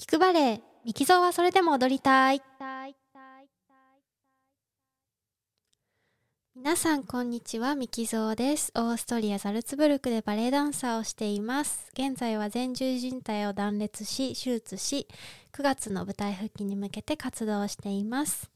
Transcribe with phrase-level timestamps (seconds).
[0.00, 2.40] 聞くバレエミキゾーはそれでも踊りたい。
[6.56, 8.72] 皆さんこんにちはミキゾーです。
[8.76, 11.90] オーストリアザルツブルクでバレエダンサーをしています。
[11.92, 15.06] 現在は前十靭帯を断裂し手術し
[15.52, 18.50] 9月の舞台復帰に向けて活動しています。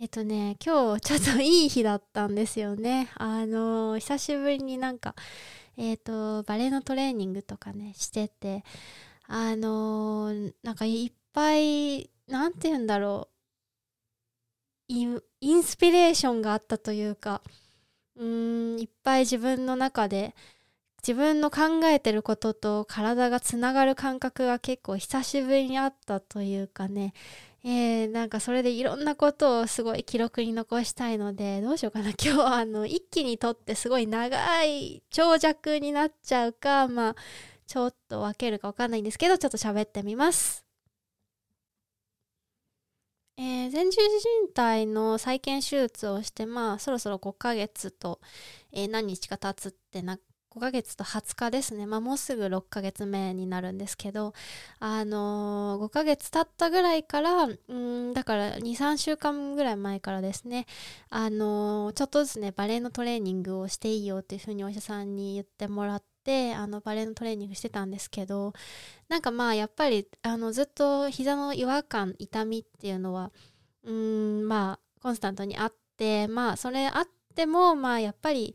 [0.00, 3.10] えっとね今日ちょっといい日だったんですよね。
[3.16, 5.14] あの久しぶりになんか
[5.76, 8.64] えっ、とバレエのトレーニングとかねしてて
[9.32, 13.34] あのー、なんかいっぱい何て言うんだろう。
[14.88, 17.42] インスピレーションがあったというか
[18.16, 20.34] うんいっぱい自分の中で
[21.00, 27.14] 自分の考えてることと体がつながる感覚が結構久しぶりにあったというかね。
[27.62, 32.10] えー、なんかそれでいろんなことをすごい記録に残したいのでどうしようかな。
[32.10, 37.16] 今日はあの一気にとってすごい長い長尺になっちゃうかまあ
[37.70, 40.64] ちょっと分けるか分かんないんですけどちょっと喋ってみます。
[43.36, 43.96] えー、前十字
[44.56, 48.20] 靭帯の再建手術をしてまあそろそろ5ヶ月と、
[48.72, 50.18] えー、何日か経つってな
[50.50, 54.34] 5ヶ月と20日ですね、まあ、もうすぐ6ヶ月目になるんですけど、
[54.80, 60.66] あのー、5ヶ月経ったぐらいからうんだから23週間ぐらい前からですね、
[61.08, 68.52] あのー、ちょっとずつねバレエのトレーニングをしていいよっていうふうにお医者さんに言ってもらってってあのバレエのトレーニングしてたんですけど
[69.08, 73.32] なんかまあやっぱりあのずっと膝の違和感痛みっていうのは
[73.84, 78.54] うんまあコンスタントにあってまあそれあってもまあやっぱり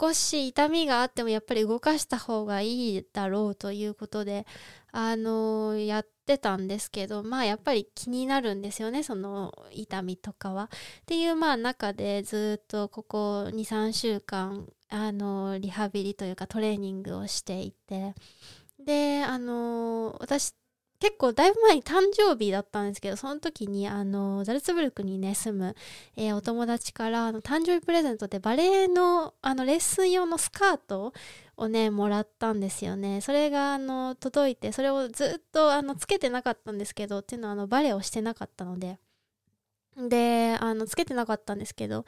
[0.00, 4.46] 少し痛みがあってもやっぱり動かした方がいいだろうということで
[4.92, 10.64] あのやってたんですけどまあやっぱり気になるんですよねその痛みとかは。
[10.64, 10.68] っ
[11.06, 18.14] ていうまあ中でずっとここ23週間あのリハビリというかトレーニングをしていて。
[18.84, 20.54] であの私
[21.02, 25.74] 結構だいぶ前に誕生日だったんですけどその時にあのザルツブルクにね住む、
[26.16, 31.12] えー、お友達からあの誕生日プレゼントでバレエのあのレッスン用のスカート
[31.56, 33.20] をねもらったんですよね。
[33.20, 38.98] それがあの届いてそれをずっとあのつけてなかったんですけどっていうのはあのバレエをしてなかったので。
[40.08, 42.06] であのつけてなかったんですけど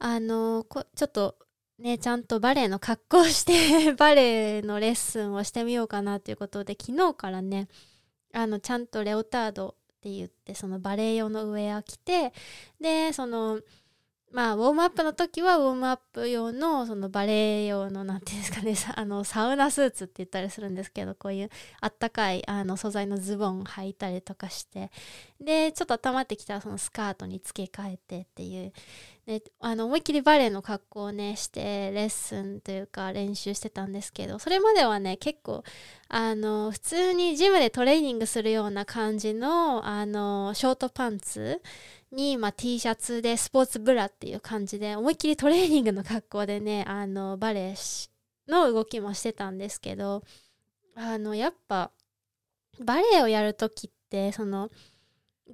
[0.00, 1.36] あのこちょっと
[1.80, 7.68] ね、ちゃんとバレエの格好をして バレエのレッスンをしてみようかなということで昨日からね
[8.34, 12.34] あのちゃんとレオタードって言ってそのバレエ用のウェア着て
[12.78, 13.60] でその
[14.32, 24.92] まあ、ウォームアップの時はウォームアップ用のそのバレエ用の何ていうんですかね あのサウナスーツって言ったりするんですけどこういうあったかいあの素材のズボン履いたりとかして
[25.40, 28.72] でちょっと温まってきたらそのスカートに付け替えてっていう。
[29.26, 35.62] であの思いっきりバレエの格好をねしてレッスンというか練習してたんですけどそれまではね結構
[36.08, 41.62] あの普通にジムでトレーニングするような感じのあのショートパンツ
[42.12, 47.74] に、まあ、T シャツでスポーツブラっていう感じで思いっきりトレーニングの格好でね あのバレエ
[48.48, 50.22] の動きもしてたんですけど
[50.94, 51.90] あのやっぱ
[52.80, 54.70] バレエをやる時ってその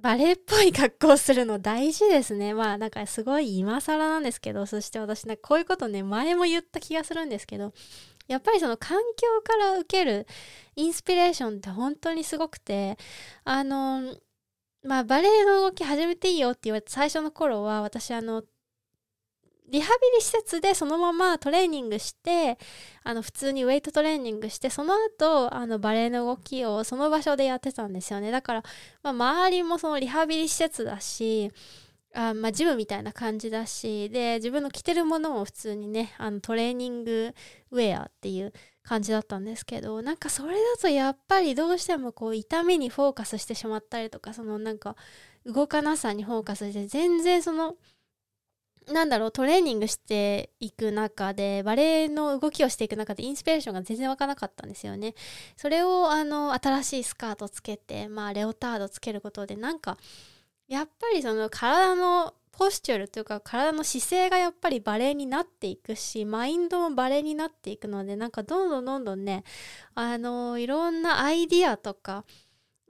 [0.01, 2.53] バレエっぽい格好するの大事ですね。
[2.53, 7.73] まあなんかすごい今更なんですけど、そして私なんかこういうことね、前も言った気がするんですけど、
[8.27, 10.27] やっぱりその環境から受ける
[10.75, 12.97] インスピレーションって本当にすごくて、
[13.43, 14.15] あの、
[14.87, 18.41] まあ、バレエの動き始めていいよって言われて最初の頃は私あの
[19.69, 22.57] リハビリ施設でそのままトレーニングして
[23.03, 28.31] あの普通にウェイトトレーニングしてその後あのバレエの動きをその場所でやってたんですよね。
[28.31, 28.63] だから、
[29.03, 31.51] まあ、周りもそのリハビリ施設だし
[32.13, 37.33] あまあ、ジムみたいな感じだしで自分の着てるものも普通にねあのトレーニング
[37.69, 38.53] ウェアっていう
[38.87, 44.95] 感じだったんですけどなんかそれだとやっぱりどうしてもこう痛みにフォーカスしてしまったりとかそのなんか
[45.45, 47.75] 動かなさにフォーカスして全然その
[48.89, 55.13] なんだろうトレーニングしていく中でバレエの動きをしていく中でインスピレーションが全然湧かなかったんですよね。
[55.57, 59.97] それをあの新しいスカートつけてまあレオタードつけることでなんか
[60.69, 69.43] やっぱりその体のポスチュールというか体の姿勢がやっぱりバレエになっていくしマインドもバレエになっていくのでなんかどんどんどんどんね
[69.93, 72.25] あのいろんなアイディアとか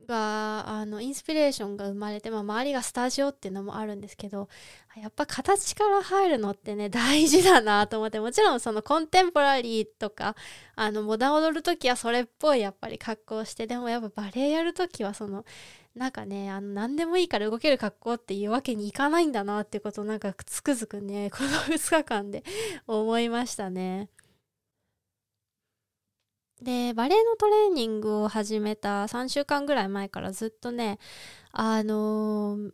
[0.07, 4.47] があのインスピレーションが生まれて、まあ、周りがスタジオっていうのもあるんですけど
[4.95, 10.35] やっぱ形から入るのってね大事だなと思ってもちろんそのコンテンポラリーとか
[10.75, 15.43] あのモダン踊る時はそれっぽいやっぱり格好してでもやっぱバレエやる時はその
[15.97, 22.43] なんかねあの何でもいいから動ける格好っていうわけにいかないんだなってことをなんかつくづくね この2日間で
[22.85, 24.09] 思いましたね。
[26.61, 30.97] でバレエのトレーニングを始めた3週間ぐらい前からずっとね
[31.51, 32.71] あのー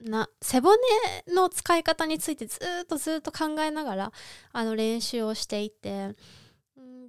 [0.00, 0.76] な背骨
[1.28, 4.12] の使い方についてずっとずっと考えながら
[4.52, 6.14] あの練習をしていて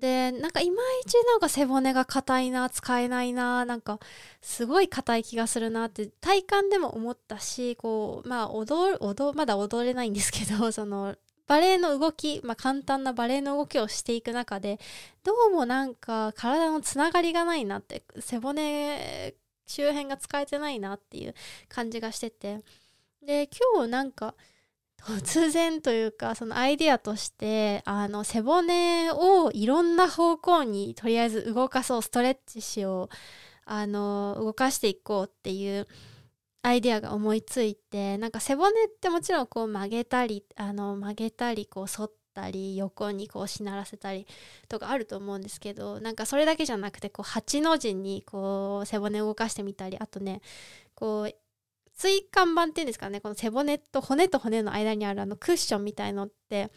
[0.06, 4.00] でなんかいまいちなんか背骨が硬いな使えないななんか
[4.40, 11.16] すごい硬い気がするなって体感でも思ったしこうまあ踊る踊まだ踊れないんですけど その
[11.48, 14.80] バレエの動き、まあ、簡単なバレエの動きをしていく中で
[15.24, 19.34] どうもなんか体のつながりがないなって背骨
[19.66, 21.34] 周辺が使えてないなっていう
[21.68, 22.64] 感じがしてて。
[23.24, 24.36] で今日なんか
[24.98, 33.16] 突然というかそのアイデアとしてあの背骨をいろんな方向にとりあえず動かそうストレッチしよう
[33.66, 35.88] あの動かしていこうっていう
[36.64, 44.26] アイデアが思いついてなんか背骨ってもちろんこう曲げたりあの曲げたりこう反ったり横にこうしならせたり
[44.68, 50.42] とかあると思うんですけどなんかそれだけじゃなくてこう8の字にこう背骨を動かしてみたりあとね
[50.96, 51.36] こう
[51.96, 56.72] 椎間板っていうんですかねこの背骨と骨と骨の間にあるあのクッションみたいのって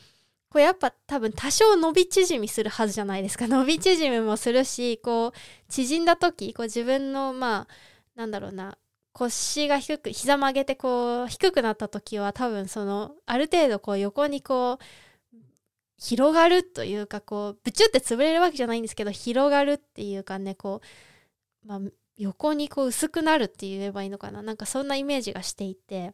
[0.48, 3.46] これやっぱ多分多少伸び縮みするはずじゃないですか。
[3.48, 7.74] 伸び縮みもするしこう縮んだ時こう自分のまあ
[8.14, 8.78] なんだろうな
[9.12, 14.84] 腰が低く膝曲げてこう低くなった時は多分そのある程度こう横にこう
[15.98, 20.80] 広がるというかこうブチュって潰れるわけじゃないんですけど広がるっていうかねこ
[21.64, 21.80] う、まあ、
[22.18, 24.42] 横にこう薄くなるって言えばいいのかな？
[24.42, 26.12] なんかそんなイメージがしていて。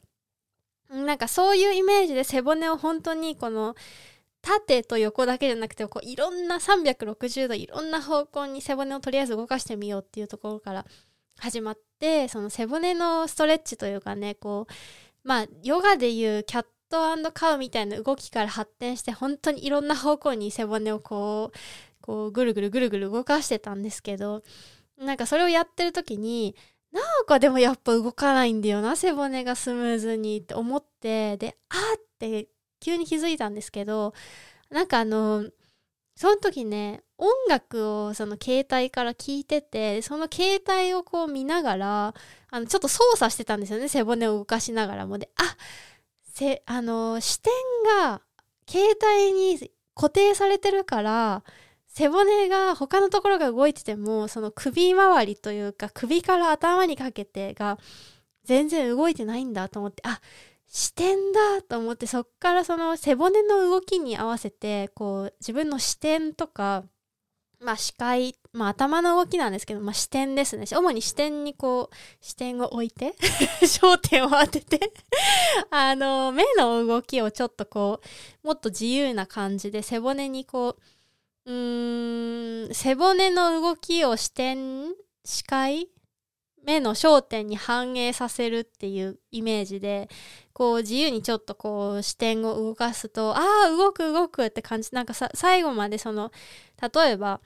[0.91, 3.75] なんかそういうイメージで背骨を本当にこの
[4.43, 10.85] 縦と横だけじゃなくてこういろんな360度いろんな方向に背骨をとりあえず動かしてみようっていうところから
[11.39, 21.59] 始まってその背骨のストレッチというかねこうまあヨガでいうキャットカウみたいな動きから発展して本当にいろんな方向に背骨をこう
[22.03, 24.43] こうぐるぐるぐるぐる動かしてたんですけど
[24.99, 26.55] なんかそれをやってる時に
[26.93, 32.49] なんかでもやっぱ動かないんだよな背骨がスムーズにって思ってであって
[32.81, 34.15] 急に気づいたんですけど
[34.71, 35.45] なんかあの
[36.17, 42.15] その時ね音楽をその携帯から聞いててその携帯をこう見ながら
[42.51, 45.31] あのちょっと操作してたんですよね背骨を動かしながらもで。
[45.37, 45.57] あ
[46.35, 47.53] せあの視点
[48.01, 48.21] が
[48.69, 51.45] 携帯に固定されてるから
[51.97, 57.79] 背骨が他のところが動いててもその首周りというか首から頭にかけてが
[58.45, 60.21] 全然動いてないんだと思ってあ
[60.67, 66.85] 視点だと思ってそっからその背骨の動きに合わせてこう自分の視点とか
[67.65, 70.67] まあ視界、まあ頭の動きなんですけど、まあ視点ですね。
[70.71, 73.15] 主に視点にこう、視点を置いて
[73.63, 74.93] 焦点を当てて
[75.71, 78.01] あの、目の動きをちょっとこ
[78.45, 80.83] う、もっと自由な感じで背骨にこう、
[81.47, 84.95] うーん、背骨の動きを視点、
[85.25, 85.89] 視界
[86.65, 90.09] 目の焦点に反映させるっていうイメージで
[90.53, 94.89] こう自由にちょっとこう視点を動かすとああ動く動くって感じ。
[94.93, 96.33] なんかさ最後までその
[96.95, 97.41] 例えば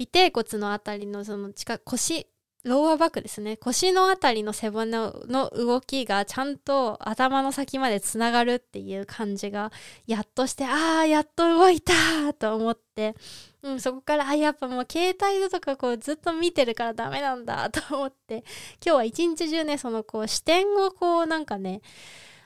[0.00, 2.26] 尾てい骨のあたりのその近腰
[2.64, 3.56] ローアバックですね。
[3.56, 9.72] 腰のあたりの背骨の動きがちゃんと頭の先までつながるっていう感じが
[10.06, 11.92] やっとしてああやっと動いた
[12.38, 13.16] と思って、
[13.62, 18.44] うん、そこからあやっぱもう携帯とかこうずっと見てるからダメなんだと思って。
[18.84, 21.82] 今日は一日中ねそのこう視点をこうなんかね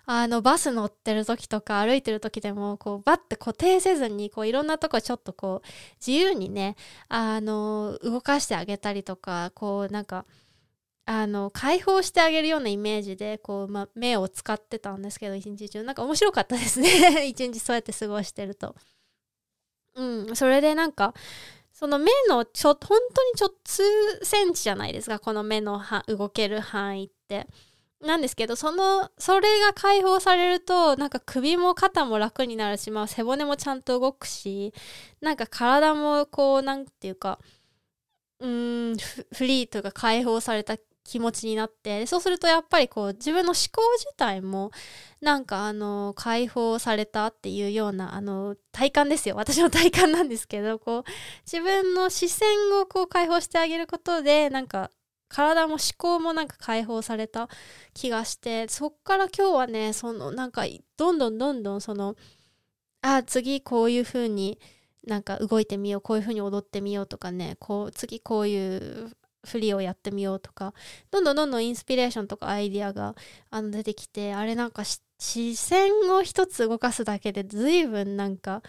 [0.06, 5.68] あのバス乗ってる時とか歩いてる時でもこうバッて固定せずにこういろんなとこちょっとこう
[6.04, 6.76] 自由にね
[7.08, 10.24] あの動かしてあげたりとかこうなんか
[11.06, 15.82] あの解放してあげるようなイメージでこう、ま、目を使ってたんですけど一日中。
[15.84, 17.26] なんか面白かったですね。
[17.26, 18.74] 一日そうやって過ごしてると。
[19.94, 21.14] うんそれでなんか
[21.72, 23.82] その目のちょ本当にちょっと数
[24.24, 25.20] センチじゃないですか。
[25.20, 27.46] この目の動ける範囲って。
[28.00, 34.74] なんですけどそのそれが解放されるとなんか首も肩も楽になるし、まあ、背骨もちゃんと動くし
[35.20, 37.38] なんか体もこうなんていうか
[38.40, 38.96] うん
[39.32, 40.76] フリーというか解放された
[41.06, 44.72] 気持ちになってそうするとやっぱりこう自分の思考自体も
[45.20, 49.36] なんかあの解放されたっていうようなあの体感ですよ。
[49.36, 51.04] 私の体感なんですけどこう
[51.50, 52.48] 自分の視線
[52.80, 54.90] をこう解放してあげることでなんか
[55.28, 57.48] 体も思考もなんか解放された
[57.94, 60.64] 気がしてそっから今日はねそのなんか
[60.96, 62.16] どんどんどんどんその
[63.02, 64.58] あ次こういう風に
[65.06, 69.10] なんか動いてみようこういう風に踊ってみようとかねこう次こういう
[69.46, 70.74] 振りをやってみようとか
[71.10, 73.14] どんどんどんどんインスピレーションとかアイディアが
[73.50, 74.82] あの出てきてあれなんか
[75.18, 78.62] 視線を一つ動かすだけで随分なんか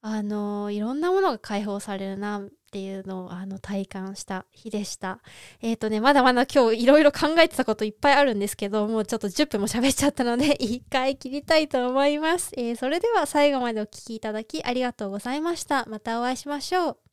[0.00, 5.20] あのいろんなものが解放されるなっていうのをあの体感した日でした。
[5.62, 12.52] えっ、ー、とね、まだまだ今日いろいろ考えてたこといっぱいあるんですけど、もうちょっと10分も喋っちゃったので、 一回切りたいと思います。
[12.58, 15.86] えー、それでは最後までお聴きいただきありがとうございました。
[15.86, 17.07] またお会いしましょう。